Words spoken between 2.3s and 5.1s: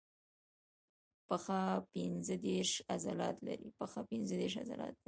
دیرش عضلات لري.